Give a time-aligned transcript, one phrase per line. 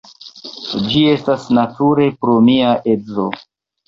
[0.93, 3.27] Ĝi estas nature pro mia edzo.